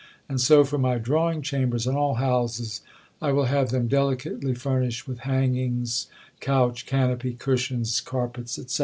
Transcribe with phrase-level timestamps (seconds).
[0.27, 2.81] and so for my drawing chambers in all houses,
[3.21, 6.07] I will have them delicately furnished with hangings,
[6.39, 8.79] couch, canopy, cushions, carpets, etc.